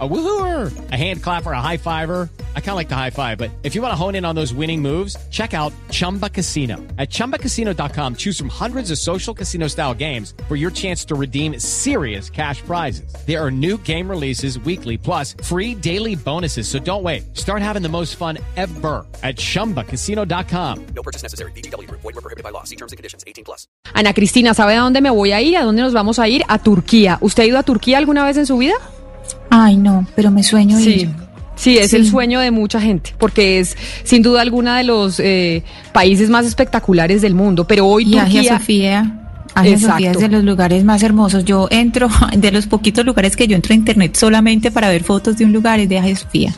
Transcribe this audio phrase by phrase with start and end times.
[0.00, 2.28] A woohooer, a hand clapper, a high fiver.
[2.56, 4.34] I kind of like the high five, but if you want to hone in on
[4.34, 6.78] those winning moves, check out Chumba Casino.
[6.98, 11.60] At ChumbaCasino.com, choose from hundreds of social casino style games for your chance to redeem
[11.60, 13.14] serious cash prizes.
[13.24, 16.66] There are new game releases weekly, plus free daily bonuses.
[16.66, 17.36] So don't wait.
[17.36, 20.86] Start having the most fun ever at ChumbaCasino.com.
[20.86, 21.52] No purchase necessary.
[21.52, 21.88] BGW.
[21.88, 22.64] Void were prohibited by law.
[22.64, 23.22] See terms and conditions.
[23.28, 23.68] 18 plus.
[23.92, 25.56] Ana Cristina, ¿sabe a dónde me voy a ir?
[25.56, 26.42] ¿A dónde nos vamos a ir?
[26.48, 27.18] A Turquía.
[27.20, 28.74] ¿Usted ha ido a Turquía alguna vez en su vida?
[29.56, 31.08] Ay, no, pero me sueño sí.
[31.54, 35.62] Sí, es el sueño de mucha gente, porque es sin duda alguna de los eh,
[35.92, 37.64] países más espectaculares del mundo.
[37.64, 38.58] Pero hoy y Turquía...
[38.58, 39.20] Sofía.
[39.54, 41.44] Agia Sofía es de los lugares más hermosos.
[41.44, 45.36] Yo entro, de los poquitos lugares que yo entro a internet solamente para ver fotos
[45.36, 46.54] de un lugar es de Agia Sofía.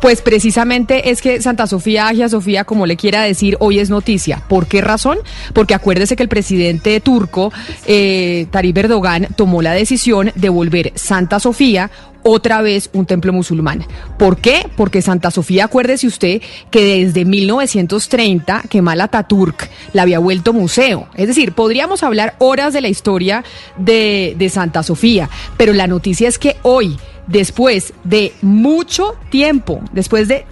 [0.00, 4.42] Pues precisamente es que Santa Sofía, Agia Sofía, como le quiera decir, hoy es noticia.
[4.48, 5.18] ¿Por qué razón?
[5.52, 7.52] Porque acuérdese que el presidente turco,
[7.84, 11.90] eh, Tayyip Erdogan, tomó la decisión de volver Santa Sofía
[12.22, 13.84] otra vez un templo musulmán.
[14.18, 14.68] ¿Por qué?
[14.76, 21.08] Porque Santa Sofía, acuérdese usted que desde 1930 Kemal Ataturk la había vuelto museo.
[21.14, 23.44] Es decir, podríamos hablar horas de la historia
[23.76, 30.28] de, de Santa Sofía, pero la noticia es que hoy después de mucho tiempo, después
[30.28, 30.46] de,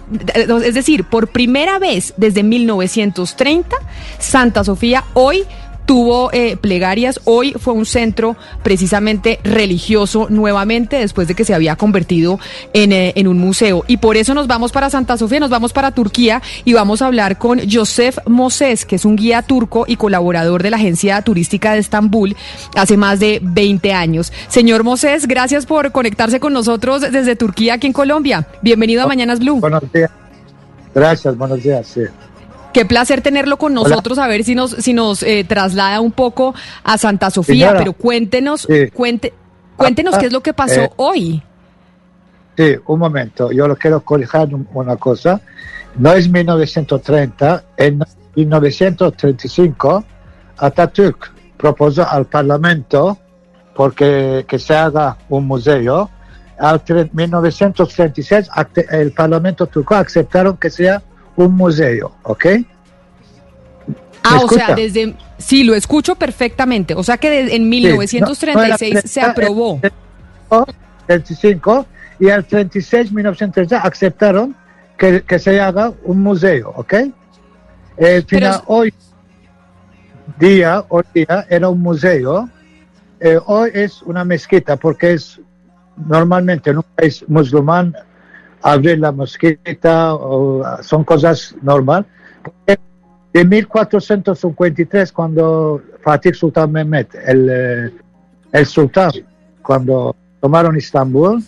[0.63, 3.75] es decir, por primera vez desde 1930,
[4.19, 5.43] Santa Sofía hoy
[5.87, 7.19] tuvo eh, plegarias.
[7.23, 12.39] Hoy fue un centro precisamente religioso nuevamente después de que se había convertido
[12.73, 13.83] en, eh, en, un museo.
[13.87, 17.07] Y por eso nos vamos para Santa Sofía, nos vamos para Turquía y vamos a
[17.07, 21.73] hablar con Josef Moses, que es un guía turco y colaborador de la Agencia Turística
[21.73, 22.35] de Estambul
[22.75, 24.33] hace más de 20 años.
[24.49, 28.45] Señor Moses, gracias por conectarse con nosotros desde Turquía aquí en Colombia.
[28.61, 29.61] Bienvenido a Mañanas Blue.
[29.61, 30.11] Buenos días.
[30.93, 31.87] Gracias, buenos días.
[31.87, 32.01] Sí.
[32.77, 36.53] Qué placer tenerlo con nosotros, a ver si nos, si nos eh, traslada un poco
[36.83, 39.33] a Santa Sofía, pero cuéntenos, cuente,
[39.75, 41.41] cuéntenos ah, qué es lo que pasó eh, hoy.
[42.55, 45.41] Sí, un momento, yo lo quiero corregir una cosa.
[45.97, 48.03] No es 1930, en
[48.35, 50.05] 1935
[50.57, 53.17] Atatürk propuso al Parlamento
[53.73, 56.11] porque que se haga un museo.
[56.59, 58.49] Al 1936
[58.91, 61.01] el Parlamento turco aceptaron que sea
[61.37, 62.45] un museo, ¿ok?
[64.23, 65.15] Ah, o sea, desde...
[65.37, 66.93] Sí, lo escucho perfectamente.
[66.95, 69.79] O sea que en 1936 se aprobó.
[69.81, 71.85] El 35
[72.19, 74.55] y el 36, 1936 aceptaron
[74.97, 76.93] que, que, se haga un museo, ¿ok?
[77.97, 78.93] El final, hoy
[80.39, 82.49] día, hoy día era un museo,
[83.19, 85.39] eh, hoy es una mezquita porque es
[85.95, 87.95] normalmente en un país musulmán
[88.61, 92.05] abrir la mosquita, o, son cosas normal.
[93.33, 97.91] De 1453, cuando Fatih Sultan Mehmet, el, eh,
[98.51, 99.11] el sultán,
[99.61, 101.43] cuando tomaron Istambul,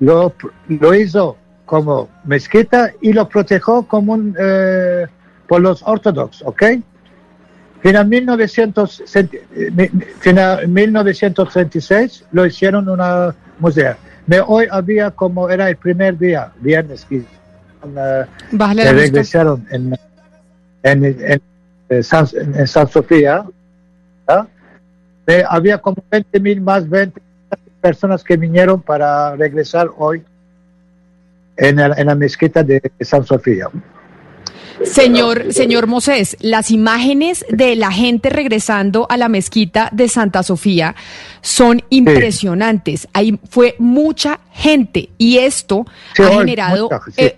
[0.00, 0.34] lo,
[0.68, 5.06] lo hizo como mezquita y lo protegió como un, eh,
[5.46, 6.62] por los ortodoxos, ¿ok?
[7.82, 9.02] Final, 1900,
[10.20, 13.96] final 1936 lo hicieron una museo
[14.46, 17.24] hoy había como era el primer día, viernes, que
[18.92, 19.98] regresaron en,
[20.82, 21.40] en,
[21.88, 23.44] en, San, en San Sofía.
[25.48, 27.20] había como 20 mil más 20
[27.80, 30.22] personas que vinieron para regresar hoy
[31.56, 33.68] en, en la mezquita de San Sofía.
[34.84, 40.94] Señor, señor Mosés, las imágenes de la gente regresando a la mezquita de Santa Sofía
[41.40, 43.08] son impresionantes.
[43.12, 45.86] Ahí fue mucha gente y esto
[46.18, 46.88] ha generado...
[47.16, 47.36] Eh,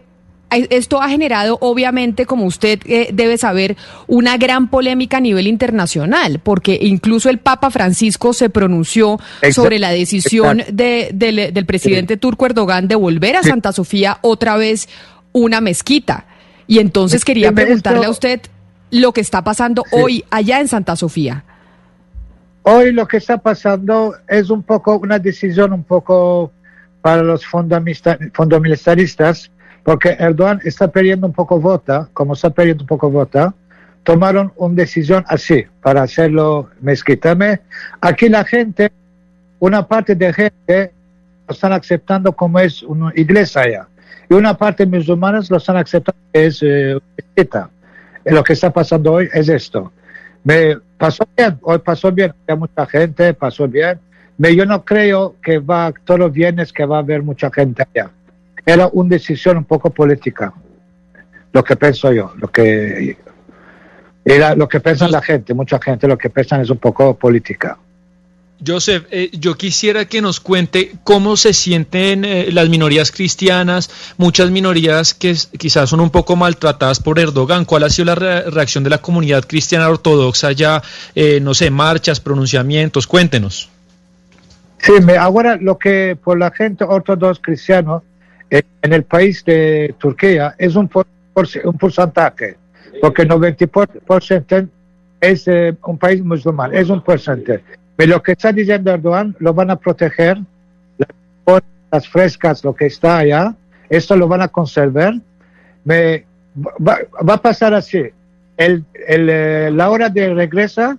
[0.71, 3.76] esto ha generado, obviamente, como usted eh, debe saber,
[4.06, 9.19] una gran polémica a nivel internacional, porque incluso el Papa Francisco se pronunció
[9.50, 14.88] sobre la decisión del presidente turco Erdogan de volver a Santa Sofía otra vez
[15.32, 16.26] una mezquita.
[16.67, 18.41] Y entonces quería preguntarle a usted
[18.91, 21.45] lo que está pasando hoy allá en Santa Sofía.
[22.62, 26.53] Hoy lo que está pasando es un poco una decisión un poco
[27.03, 29.50] para los fundamentalistas,
[29.83, 33.55] porque Erdogan está perdiendo un poco vota, como está perdiendo un poco vota,
[34.03, 37.61] tomaron una decisión así para hacerlo mezquitame.
[38.00, 38.91] Aquí la gente,
[39.59, 40.93] una parte de gente
[41.47, 43.88] lo están aceptando como es una iglesia allá
[44.28, 46.99] y una parte de musulmanes lo están aceptando es eh,
[48.25, 49.93] Lo que está pasando hoy es esto.
[50.43, 53.99] Me pasó bien, hoy pasó bien, hay mucha gente, pasó bien.
[54.37, 57.82] Me, yo no creo que va todos los viernes que va a haber mucha gente
[57.82, 58.11] allá.
[58.66, 60.52] Era una decisión un poco política,
[61.52, 63.16] lo que pienso yo, lo que
[64.25, 67.78] Y lo que piensa la gente, mucha gente lo que piensa es un poco política.
[68.65, 74.51] Joseph, eh, yo quisiera que nos cuente cómo se sienten eh, las minorías cristianas, muchas
[74.51, 77.65] minorías que quizás son un poco maltratadas por Erdogan.
[77.65, 80.83] ¿Cuál ha sido la reacción de la comunidad cristiana ortodoxa ya,
[81.15, 83.06] eh, no sé, marchas, pronunciamientos?
[83.06, 83.71] Cuéntenos.
[84.79, 88.00] Sí, ahora lo que por la gente ortodoxa cristiana
[88.50, 92.57] en el país de Turquía es un, un porcentaje,
[93.00, 94.69] porque el 90%
[95.21, 95.47] es
[95.83, 99.76] un país musulmán, es un porcentaje pero lo que está diciendo Erdogan lo van a
[99.76, 100.38] proteger,
[101.91, 103.55] las frescas, lo que está allá,
[103.88, 105.14] esto lo van a conservar.
[105.85, 106.25] Me,
[106.56, 106.99] va,
[107.35, 108.02] a pasar así.
[108.56, 110.99] El, el, eh, la hora de regresa,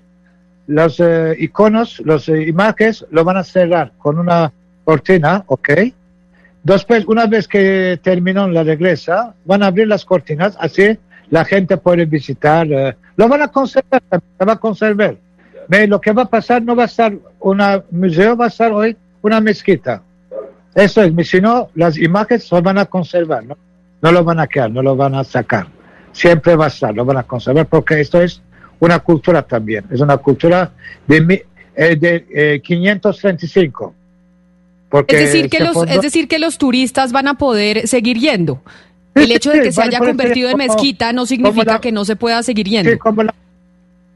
[0.68, 4.54] los eh, iconos, los eh, imágenes, lo van a cerrar con una
[4.86, 5.70] cortina, ¿ok?
[6.64, 10.98] Después, una vez que terminó la regresa, van a abrir las cortinas, así
[11.30, 12.68] la gente puede visitar.
[13.18, 15.18] lo van a conservar, se va a conservar
[15.88, 18.96] lo que va a pasar no va a estar un museo, va a estar hoy
[19.22, 20.02] una mezquita.
[20.74, 23.58] Eso es, si no, las imágenes se van a conservar, ¿no?
[24.02, 25.68] No lo van a quedar, no lo van a sacar.
[26.12, 28.42] Siempre va a estar, lo van a conservar, porque esto es
[28.80, 30.72] una cultura también, es una cultura
[31.08, 31.46] de,
[31.76, 33.94] eh, de 535.
[33.96, 34.06] Eh,
[34.90, 38.62] porque es decir, que los, es decir, que los turistas van a poder seguir yendo.
[39.16, 42.44] El hecho de que se haya convertido en mezquita no significa que no se pueda
[42.44, 42.92] seguir yendo.
[42.92, 43.34] Sí, como la,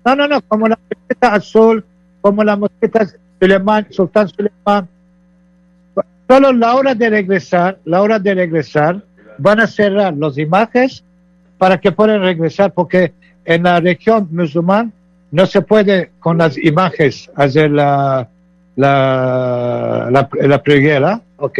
[0.05, 1.83] no, no, no, como la mosqueta azul,
[2.21, 3.07] como la mosqueta
[3.39, 4.87] Suleiman, Sultán Suleiman.
[6.27, 9.01] Solo la hora de regresar, la hora de regresar,
[9.37, 11.03] van a cerrar las imágenes
[11.57, 13.13] para que puedan regresar, porque
[13.45, 14.93] en la región musulmán
[15.31, 18.27] no se puede con las imágenes hacer la,
[18.75, 21.59] la, la, la preguera, ¿ok?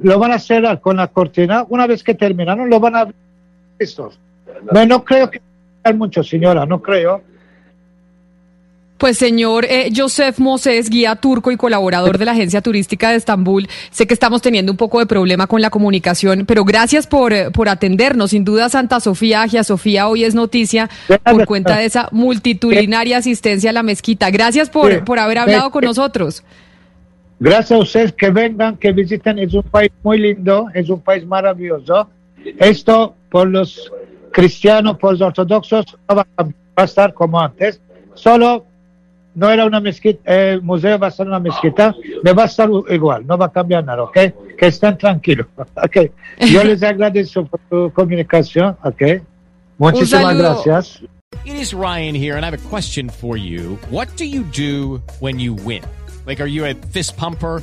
[0.00, 1.64] Lo van a cerrar con la cortina.
[1.68, 3.08] Una vez que terminaron, lo van a
[3.78, 4.18] listos.
[4.72, 5.40] No, no creo que
[5.94, 7.22] mucho, señora, no creo.
[9.00, 13.66] Pues señor eh, Joseph Moses, guía turco y colaborador de la Agencia Turística de Estambul,
[13.90, 17.50] sé que estamos teniendo un poco de problema con la comunicación, pero gracias por, eh,
[17.50, 18.32] por atendernos.
[18.32, 20.90] Sin duda Santa Sofía, Agia Sofía hoy es noticia
[21.24, 24.30] por cuenta de esa multitudinaria asistencia a la mezquita.
[24.30, 26.44] Gracias por, por haber hablado con nosotros.
[27.38, 29.38] Gracias a ustedes que vengan, que visiten.
[29.38, 32.10] Es un país muy lindo, es un país maravilloso.
[32.58, 33.90] Esto por los
[34.30, 36.26] cristianos, por los ortodoxos, no va
[36.76, 37.80] a estar como antes.
[38.12, 38.66] Solo
[39.34, 42.68] no era una mezquita, el museo va a ser una mezquita, me va a estar
[42.88, 44.18] igual, no va a cambiar nada, ¿ok?
[44.58, 46.10] Que estén tranquilos, ¿ok?
[46.50, 49.22] Yo les agradezco por tu comunicación, ¿ok?
[49.78, 51.02] Muchísimas gracias.
[51.44, 53.78] It is Ryan here, and I have a question for you.
[53.88, 55.82] What do you do when you win?
[56.26, 57.62] Like, are you a fist pumper?